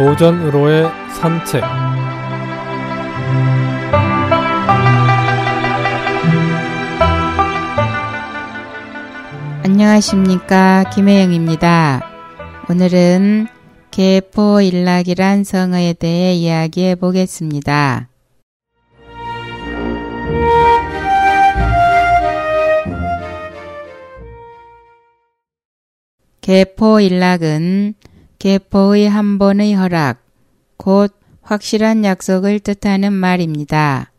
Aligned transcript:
오전으로의 0.00 0.90
산책 1.20 1.62
안녕하십니까 9.62 10.84
김혜영입니다. 10.94 12.00
오늘은 12.70 13.48
개포일락이란 13.90 15.44
성어에 15.44 15.92
대해 15.92 16.32
이야기해 16.32 16.94
보겠습니다. 16.94 18.08
개포일락은 26.40 27.94
개포의 28.40 29.06
한 29.06 29.38
번의 29.38 29.74
허락, 29.74 30.22
곧 30.78 31.14
확실한 31.42 32.04
약속을 32.06 32.60
뜻하는 32.60 33.12
말입니다. 33.12 34.10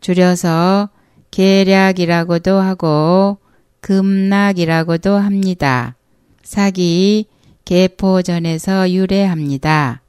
줄여서 0.00 0.88
계략이라고도 1.30 2.58
하고 2.58 3.38
금락이라고도 3.80 5.16
합니다. 5.16 5.94
사기 6.42 7.26
개포전에서 7.64 8.90
유래합니다. 8.90 10.02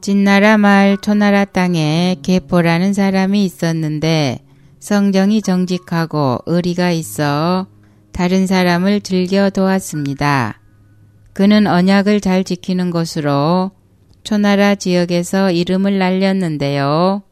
진나라 0.00 0.56
말 0.56 0.96
초나라 0.96 1.44
땅에 1.44 2.16
개포라는 2.22 2.94
사람이 2.94 3.44
있었는데 3.44 4.38
성정이 4.80 5.42
정직하고 5.42 6.38
의리가 6.46 6.92
있어 6.92 7.66
다른 8.12 8.46
사람을 8.46 9.02
즐겨 9.02 9.50
도왔습니다. 9.50 10.58
그는 11.38 11.68
언약을 11.68 12.20
잘 12.20 12.42
지키는 12.42 12.90
것으로 12.90 13.70
초나라 14.24 14.74
지역에서 14.74 15.52
이름을 15.52 15.96
날렸는데요. 15.96 17.22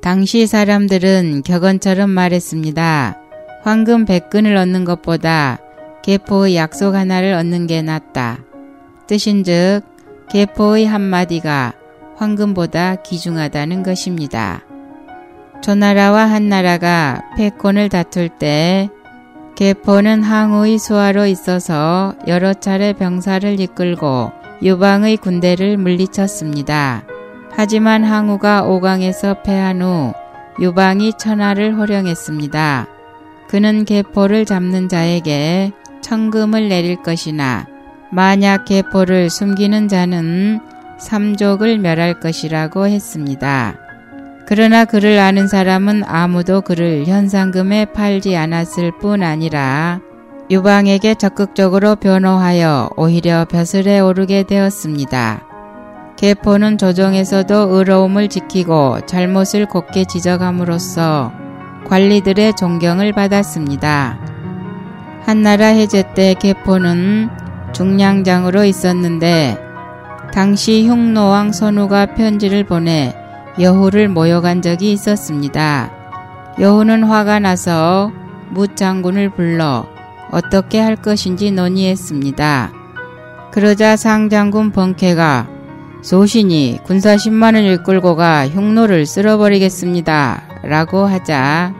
당시 0.00 0.46
사람들은 0.46 1.42
격언처럼 1.44 2.08
말했습니다. 2.08 3.18
황금 3.62 4.06
백근을 4.06 4.56
얻는 4.56 4.86
것보다 4.86 5.58
개포의 6.02 6.56
약속 6.56 6.94
하나를 6.94 7.34
얻는 7.34 7.66
게 7.66 7.82
낫다. 7.82 8.38
뜻인즉 9.06 9.82
개포의 10.30 10.86
한마디가 10.86 11.74
황금보다 12.16 13.02
귀중하다는 13.02 13.82
것입니다. 13.82 14.62
조나라와 15.62 16.24
한나라가 16.24 17.22
패권을 17.36 17.90
다툴 17.90 18.30
때 18.30 18.88
개포는 19.54 20.22
항우의 20.22 20.78
수하로 20.78 21.26
있어서 21.26 22.14
여러 22.26 22.54
차례 22.54 22.92
병사를 22.92 23.60
이끌고 23.60 24.32
유방의 24.62 25.18
군대를 25.18 25.76
물리쳤습니다. 25.76 27.04
하지만 27.50 28.04
항우가 28.04 28.64
오강에서 28.64 29.42
패한 29.42 29.82
후 29.82 30.14
유방이 30.60 31.12
천하를 31.18 31.76
호령했습니다. 31.76 32.86
그는 33.48 33.84
개포를 33.84 34.46
잡는 34.46 34.88
자에게 34.88 35.72
천금을 36.00 36.68
내릴 36.68 37.02
것이나 37.02 37.66
만약 38.10 38.64
개포를 38.64 39.30
숨기는 39.30 39.88
자는 39.88 40.60
삼족을 40.98 41.78
멸할 41.78 42.20
것이라고 42.20 42.86
했습니다. 42.86 43.81
그러나 44.46 44.84
그를 44.84 45.18
아는 45.18 45.46
사람은 45.46 46.02
아무도 46.06 46.60
그를 46.60 47.06
현상금에 47.06 47.86
팔지 47.86 48.36
않았을 48.36 48.92
뿐 48.98 49.22
아니라 49.22 50.00
유방에게 50.50 51.14
적극적으로 51.14 51.96
변호하여 51.96 52.90
오히려 52.96 53.46
벼슬에 53.46 54.00
오르게 54.00 54.42
되었습니다. 54.42 55.46
개포는 56.16 56.78
조정에서도 56.78 57.54
의로움을 57.54 58.28
지키고 58.28 59.00
잘못을 59.06 59.66
곱게 59.66 60.04
지적함으로써 60.04 61.32
관리들의 61.86 62.54
존경을 62.54 63.12
받았습니다. 63.12 64.18
한나라 65.24 65.66
해제 65.66 66.04
때 66.14 66.34
개포는 66.34 67.30
중량장으로 67.72 68.64
있었는데 68.64 69.58
당시 70.32 70.86
흉노왕 70.86 71.52
선우가 71.52 72.14
편지를 72.14 72.64
보내 72.64 73.14
여후를 73.58 74.08
모욕한 74.08 74.62
적이 74.62 74.92
있었습니다. 74.92 75.90
여후는 76.58 77.04
화가 77.04 77.38
나서 77.38 78.10
무 78.50 78.68
장군을 78.74 79.30
불러 79.30 79.86
어떻게 80.30 80.80
할 80.80 80.96
것인지 80.96 81.50
논의했습니다. 81.50 82.72
그러자 83.50 83.96
상장군 83.96 84.72
번케가 84.72 85.48
소신이 86.02 86.80
군사 86.84 87.16
10만을 87.16 87.80
이끌고 87.80 88.16
가 88.16 88.48
흉노를 88.48 89.06
쓸어버리겠습니다. 89.06 90.42
라고 90.64 91.06
하자 91.06 91.74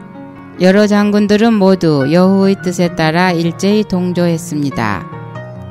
여러 0.61 0.87
장군들은 0.87 1.55
모두 1.55 2.13
여호의 2.13 2.57
뜻에 2.63 2.95
따라 2.95 3.33
일제히 3.33 3.85
동조했습니다. 3.85 5.07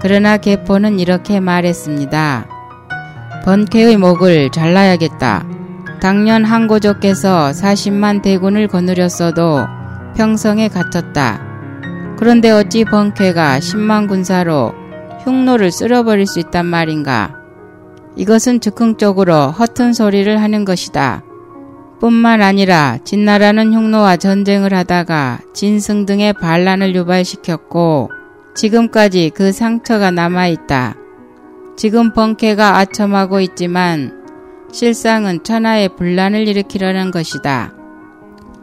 그러나 0.01 0.37
개포는 0.37 0.99
이렇게 0.99 1.39
말했습니다. 1.39 2.47
번케의 3.45 3.97
목을 3.97 4.49
잘라야겠다. 4.49 5.60
당년 6.01 6.43
항고조께서 6.43 7.51
40만 7.51 8.23
대군을 8.23 8.67
거느렸어도 8.67 9.67
평성에 10.15 10.67
갇혔다. 10.67 11.39
그런데 12.17 12.49
어찌 12.49 12.83
번케가 12.85 13.59
10만 13.59 14.07
군사로 14.07 14.73
흉노를 15.23 15.71
쓸어버릴 15.71 16.25
수 16.25 16.39
있단 16.39 16.65
말인가? 16.65 17.35
이것은 18.15 18.61
즉흥적으로 18.61 19.51
허튼 19.51 19.93
소리를 19.93 20.41
하는 20.41 20.65
것이다. 20.65 21.21
뿐만 21.99 22.41
아니라 22.41 22.97
진나라는 23.03 23.71
흉노와 23.71 24.17
전쟁을 24.17 24.73
하다가 24.73 25.41
진승 25.53 26.07
등의 26.07 26.33
반란을 26.33 26.95
유발시켰고 26.95 28.09
지금까지 28.55 29.29
그 29.35 29.51
상처가 29.51 30.09
남아있다. 30.09 30.95
지금 31.77 32.11
벙케가 32.11 32.77
아첨하고 32.79 33.39
있지만 33.41 34.20
실상은 34.71 35.43
천하의 35.43 35.95
분란을 35.95 36.47
일으키려는 36.47 37.11
것이다. 37.11 37.73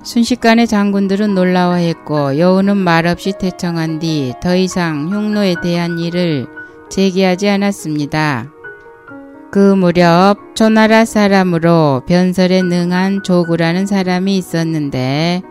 순식간에 0.03 0.65
장군들은 0.65 1.35
놀라워했고 1.35 2.39
여우는 2.39 2.77
말없이 2.77 3.35
태청한 3.39 3.99
뒤 3.99 4.33
더 4.41 4.57
이상 4.57 5.09
흉노에 5.13 5.57
대한 5.63 5.99
일을 5.99 6.47
제기하지 6.89 7.49
않았습니다. 7.51 8.47
그 9.51 9.75
무렵 9.75 10.37
초나라 10.55 11.05
사람으로 11.05 12.03
변설에 12.07 12.63
능한 12.63 13.23
조구라는 13.23 13.87
사람이 13.87 14.37
있었는데 14.37 15.43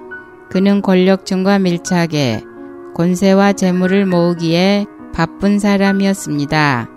그는 0.49 0.81
권력층과 0.81 1.59
밀착해 1.59 2.43
권세와 2.95 3.53
재물을 3.53 4.05
모으기에 4.05 4.85
바쁜 5.13 5.59
사람이었습니다. 5.59 6.89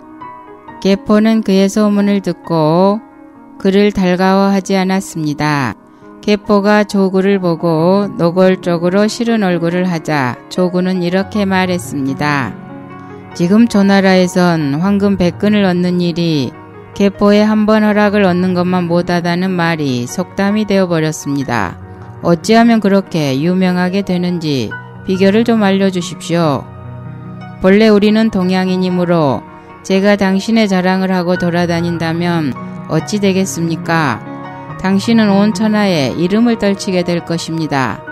개포는 0.81 1.41
그의 1.43 1.69
소문을 1.69 2.21
듣고 2.21 3.01
그를 3.61 3.91
달가워하지 3.91 4.75
않았습니다. 4.75 5.75
개포가 6.21 6.85
조구를 6.85 7.37
보고 7.37 8.07
노골적으로 8.17 9.07
싫은 9.07 9.43
얼굴을 9.43 9.87
하자 9.87 10.35
조구는 10.49 11.03
이렇게 11.03 11.45
말했습니다. 11.45 12.55
지금 13.35 13.67
조나라에선 13.67 14.81
황금 14.81 15.15
백근을 15.15 15.63
얻는 15.63 16.01
일이 16.01 16.51
개포에 16.95 17.43
한 17.43 17.67
번 17.67 17.83
허락을 17.83 18.23
얻는 18.23 18.55
것만 18.55 18.85
못하다는 18.87 19.51
말이 19.51 20.07
속담이 20.07 20.65
되어버렸습니다. 20.65 21.77
어찌하면 22.23 22.79
그렇게 22.79 23.39
유명하게 23.41 24.01
되는지 24.01 24.71
비결을 25.05 25.43
좀 25.43 25.61
알려주십시오. 25.61 26.65
본래 27.61 27.89
우리는 27.89 28.31
동양인이므로 28.31 29.43
제가 29.83 30.15
당신의 30.15 30.67
자랑을 30.67 31.11
하고 31.11 31.37
돌아다닌다면 31.37 32.70
어찌 32.91 33.19
되겠습니까? 33.19 34.77
당신은 34.81 35.31
온 35.31 35.53
천하에 35.53 36.09
이름을 36.17 36.59
떨치게 36.59 37.03
될 37.03 37.25
것입니다. 37.25 38.03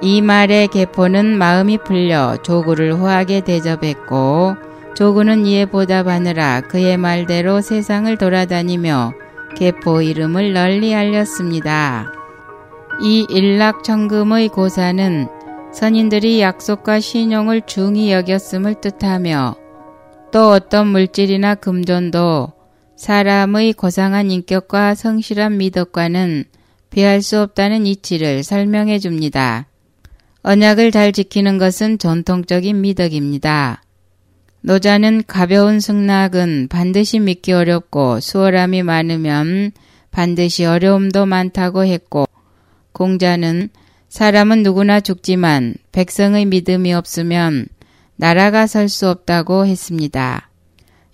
이 0.00 0.22
말에 0.22 0.68
개포는 0.68 1.36
마음이 1.36 1.78
풀려 1.78 2.36
조구를 2.42 2.94
후하게 2.94 3.40
대접했고 3.40 4.54
조구는 4.94 5.46
이에 5.46 5.66
보답하느라 5.66 6.60
그의 6.60 6.96
말대로 6.96 7.60
세상을 7.60 8.16
돌아다니며 8.16 9.12
개포 9.56 10.02
이름을 10.02 10.52
널리 10.52 10.94
알렸습니다. 10.94 12.12
이 13.02 13.26
일락천금의 13.28 14.48
고사는 14.50 15.28
선인들이 15.72 16.40
약속과 16.40 17.00
신용을 17.00 17.62
중히 17.66 18.12
여겼음을 18.12 18.74
뜻하며 18.80 19.56
또 20.30 20.50
어떤 20.50 20.88
물질이나 20.88 21.56
금전도 21.56 22.52
사람의 22.96 23.72
고상한 23.74 24.30
인격과 24.30 24.94
성실한 24.94 25.56
미덕과는 25.58 26.44
비할 26.90 27.22
수 27.22 27.40
없다는 27.40 27.86
이치를 27.86 28.44
설명해 28.44 29.00
줍니다. 29.00 29.66
언약을 30.42 30.92
잘 30.92 31.12
지키는 31.12 31.58
것은 31.58 31.98
전통적인 31.98 32.80
미덕입니다. 32.80 33.82
노자는 34.60 35.24
가벼운 35.26 35.80
승낙은 35.80 36.68
반드시 36.70 37.18
믿기 37.18 37.52
어렵고 37.52 38.20
수월함이 38.20 38.82
많으면 38.82 39.72
반드시 40.10 40.64
어려움도 40.64 41.26
많다고 41.26 41.84
했고 41.84 42.26
공자는 42.92 43.70
사람은 44.08 44.62
누구나 44.62 45.00
죽지만 45.00 45.74
백성의 45.90 46.44
믿음이 46.44 46.94
없으면 46.94 47.66
나라가 48.16 48.68
설 48.68 48.88
수 48.88 49.08
없다고 49.08 49.66
했습니다. 49.66 50.48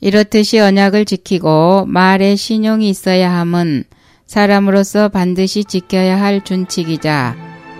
이렇듯이 0.01 0.59
언약을 0.59 1.05
지키고 1.05 1.85
말에 1.87 2.37
신용이 2.37 2.89
있어야 2.89 3.33
함은 3.33 3.85
사람으로서 4.27 5.09
반드시 5.09 5.65
지켜야 5.65 6.21
할 6.21 6.43
준칙이자 6.43 7.37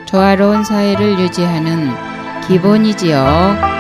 조화로운 0.07 0.65
사회를 0.65 1.19
유지하는 1.21 1.91
기본이지요. 2.47 3.71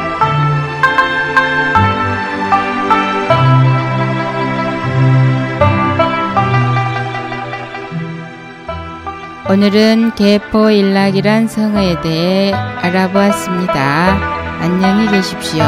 오늘은 9.50 10.14
개포 10.14 10.70
일락이란 10.70 11.48
성어에 11.48 12.00
대해 12.02 12.52
알아보았습니다. 12.52 13.80
안녕히 14.60 15.10
계십시오. 15.10 15.64